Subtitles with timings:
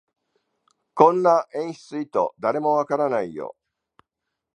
[0.97, 3.55] そんな演出意図、誰もわからないよ